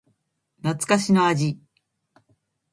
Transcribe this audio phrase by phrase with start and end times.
[0.63, 1.59] 懐かしの味